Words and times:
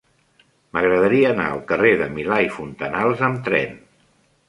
M'agradaria 0.77 1.27
anar 1.35 1.45
al 1.51 1.63
carrer 1.73 1.93
de 2.01 2.09
Milà 2.17 2.43
i 2.49 2.51
Fontanals 2.59 3.25
amb 3.33 3.49
tren. 3.51 3.83